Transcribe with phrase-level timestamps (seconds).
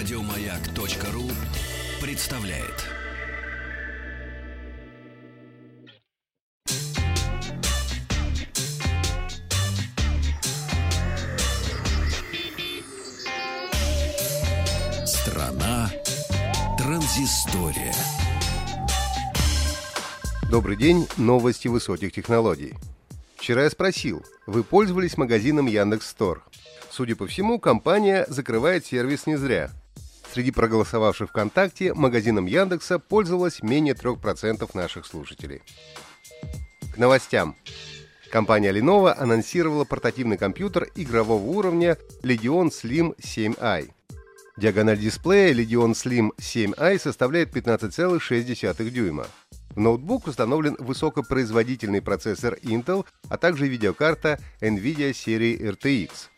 [0.00, 1.24] Радиомаяк.ру
[2.00, 2.86] представляет.
[15.04, 15.90] Страна
[16.78, 17.92] транзистория.
[20.50, 22.72] Добрый день, новости высоких технологий.
[23.36, 26.42] Вчера я спросил, вы пользовались магазином Яндекс Стор?
[26.90, 29.70] Судя по всему, компания закрывает сервис не зря.
[30.32, 35.60] Среди проголосовавших ВКонтакте магазином Яндекса пользовалось менее 3% наших слушателей.
[36.94, 37.56] К новостям.
[38.30, 43.90] Компания Lenovo анонсировала портативный компьютер игрового уровня Legion Slim 7i.
[44.56, 49.26] Диагональ дисплея Legion Slim 7i составляет 15,6 дюйма.
[49.70, 56.29] В ноутбук установлен высокопроизводительный процессор Intel, а также видеокарта NVIDIA серии RTX.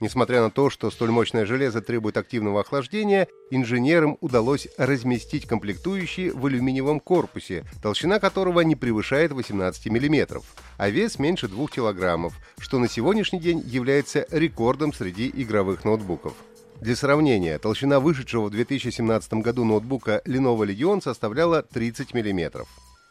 [0.00, 6.46] Несмотря на то, что столь мощное железо требует активного охлаждения, инженерам удалось разместить комплектующие в
[6.46, 10.40] алюминиевом корпусе, толщина которого не превышает 18 мм,
[10.78, 16.32] а вес меньше 2 кг, что на сегодняшний день является рекордом среди игровых ноутбуков.
[16.80, 22.64] Для сравнения, толщина вышедшего в 2017 году ноутбука Lenovo Legion составляла 30 мм.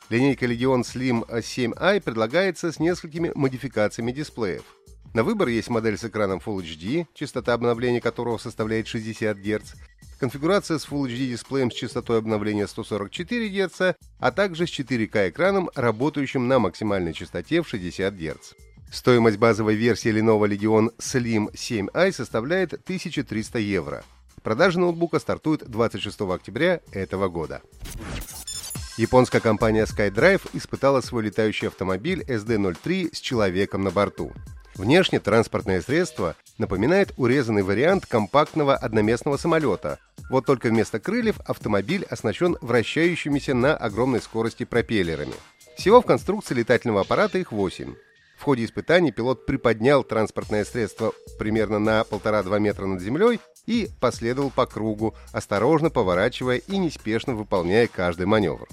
[0.10, 4.64] Линейка Legion Slim 7i предлагается с несколькими модификациями дисплеев.
[5.14, 9.74] На выбор есть модель с экраном Full HD, частота обновления которого составляет 60 Гц,
[10.20, 13.82] конфигурация с Full HD дисплеем с частотой обновления 144 Гц,
[14.20, 18.54] а также с 4К экраном, работающим на максимальной частоте в 60 Гц.
[18.92, 24.04] Стоимость базовой версии Lenovo Legion Slim 7i составляет 1300 евро.
[24.44, 27.62] Продажа ноутбука стартует 26 октября этого года.
[28.98, 34.34] Японская компания SkyDrive испытала свой летающий автомобиль SD-03 с человеком на борту.
[34.80, 40.00] Внешне транспортное средство напоминает урезанный вариант компактного одноместного самолета.
[40.30, 45.34] Вот только вместо крыльев автомобиль оснащен вращающимися на огромной скорости пропеллерами.
[45.76, 47.94] Всего в конструкции летательного аппарата их 8.
[48.38, 54.50] В ходе испытаний пилот приподнял транспортное средство примерно на 1,5-2 метра над землей и последовал
[54.50, 58.70] по кругу, осторожно поворачивая и неспешно выполняя каждый маневр.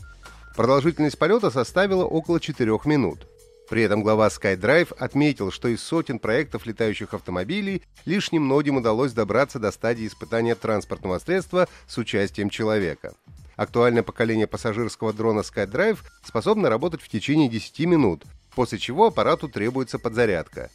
[0.54, 3.26] Продолжительность полета составила около 4 минут.
[3.68, 9.58] При этом глава SkyDrive отметил, что из сотен проектов летающих автомобилей лишь немногим удалось добраться
[9.58, 13.14] до стадии испытания транспортного средства с участием человека.
[13.56, 18.22] Актуальное поколение пассажирского дрона SkyDrive способно работать в течение 10 минут,
[18.54, 20.70] после чего аппарату требуется подзарядка.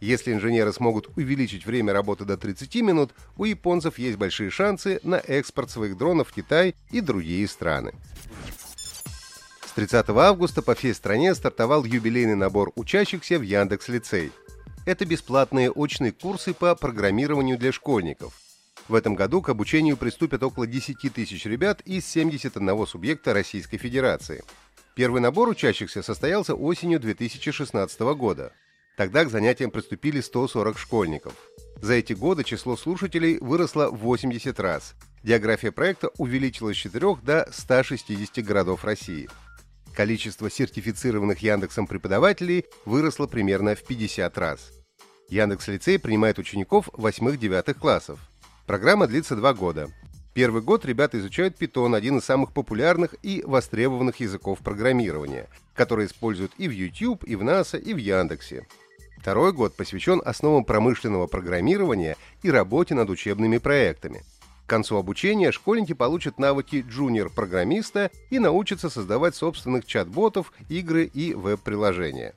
[0.00, 5.16] Если инженеры смогут увеличить время работы до 30 минут, у японцев есть большие шансы на
[5.16, 7.92] экспорт своих дронов в Китай и другие страны.
[9.72, 14.30] С 30 августа по всей стране стартовал юбилейный набор учащихся в Яндекс Лицей.
[14.84, 18.34] Это бесплатные очные курсы по программированию для школьников.
[18.86, 24.44] В этом году к обучению приступят около 10 тысяч ребят из 71 субъекта Российской Федерации.
[24.94, 28.52] Первый набор учащихся состоялся осенью 2016 года.
[28.98, 31.32] Тогда к занятиям приступили 140 школьников.
[31.80, 34.92] За эти годы число слушателей выросло в 80 раз.
[35.22, 39.30] География проекта увеличилась с 4 до 160 городов России.
[39.94, 44.72] Количество сертифицированных Яндексом преподавателей выросло примерно в 50 раз.
[45.28, 48.18] Яндекс-лицей принимает учеников 8-9 классов.
[48.66, 49.90] Программа длится два года.
[50.34, 56.52] Первый год ребята изучают Python, один из самых популярных и востребованных языков программирования, который используют
[56.56, 58.66] и в YouTube, и в NASA, и в Яндексе.
[59.18, 64.24] Второй год посвящен основам промышленного программирования и работе над учебными проектами.
[64.72, 72.34] Концу обучения школьники получат навыки джуниор-программиста и научатся создавать собственных чат-ботов, игры и веб-приложения.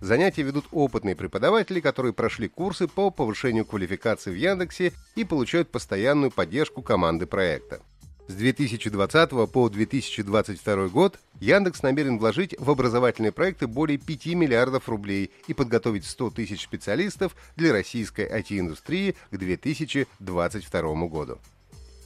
[0.00, 6.30] Занятия ведут опытные преподаватели, которые прошли курсы по повышению квалификации в Яндексе и получают постоянную
[6.30, 7.82] поддержку команды проекта.
[8.26, 15.30] С 2020 по 2022 год Яндекс намерен вложить в образовательные проекты более 5 миллиардов рублей
[15.46, 21.38] и подготовить 100 тысяч специалистов для российской IT-индустрии к 2022 году.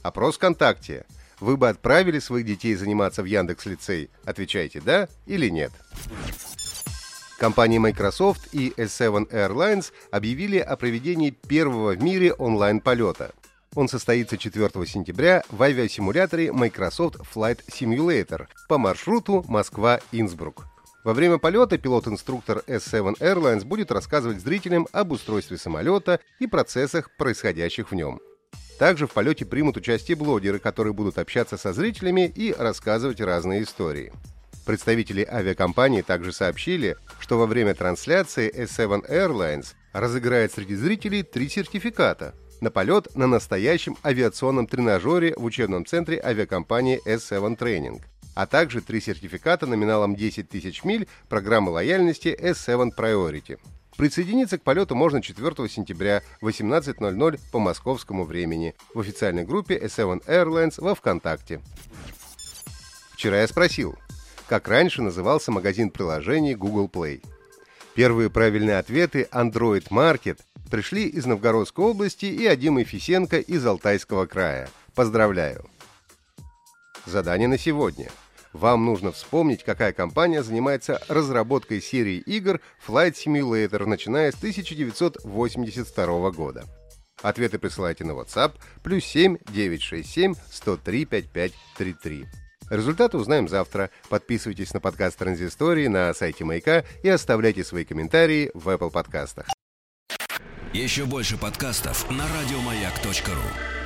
[0.03, 1.05] Опрос ВКонтакте.
[1.41, 4.11] Вы бы отправили своих детей заниматься в Яндекс-лицей?
[4.25, 5.73] Отвечайте «да» или «нет».
[7.39, 13.33] Компании Microsoft и S7 Airlines объявили о проведении первого в мире онлайн-полета.
[13.75, 20.67] Он состоится 4 сентября в авиасимуляторе Microsoft Flight Simulator по маршруту Москва-Инсбрук.
[21.03, 27.91] Во время полета пилот-инструктор S7 Airlines будет рассказывать зрителям об устройстве самолета и процессах, происходящих
[27.91, 28.21] в нем.
[28.81, 34.11] Также в полете примут участие блогеры, которые будут общаться со зрителями и рассказывать разные истории.
[34.65, 42.35] Представители авиакомпании также сообщили, что во время трансляции S7 Airlines разыграет среди зрителей три сертификата.
[42.63, 48.01] на полет на настоящем авиационном тренажере в учебном центре авиакомпании S7 Training,
[48.35, 53.59] а также три сертификата номиналом 10 тысяч миль программы лояльности S7 Priority.
[54.01, 60.25] Присоединиться к полету можно 4 сентября в 18.00 по московскому времени в официальной группе S7
[60.27, 61.61] Airlines во ВКонтакте.
[63.13, 63.99] Вчера я спросил,
[64.49, 67.23] как раньше назывался магазин приложений Google Play.
[67.95, 74.71] Первые правильные ответы Android Market пришли из Новгородской области и Адима Фисенко из Алтайского края.
[74.95, 75.67] Поздравляю!
[77.05, 78.09] Задание на сегодня.
[78.53, 86.65] Вам нужно вспомнить, какая компания занимается разработкой серии игр Flight Simulator, начиная с 1982 года.
[87.23, 92.27] Ответы присылайте на WhatsApp плюс 7 967 103 5533.
[92.71, 93.91] Результаты узнаем завтра.
[94.09, 99.47] Подписывайтесь на подкаст Транзистории на сайте Маяка и оставляйте свои комментарии в Apple подкастах.
[100.73, 103.80] Еще больше подкастов на радиомаяк.ру